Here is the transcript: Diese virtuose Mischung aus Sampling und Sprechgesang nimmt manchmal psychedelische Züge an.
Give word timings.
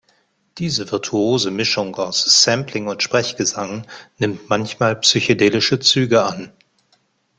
Diese 0.57 0.91
virtuose 0.91 1.51
Mischung 1.51 1.93
aus 1.97 2.23
Sampling 2.43 2.87
und 2.87 3.03
Sprechgesang 3.03 3.85
nimmt 4.17 4.49
manchmal 4.49 4.95
psychedelische 4.99 5.79
Züge 5.79 6.23
an. 6.23 6.51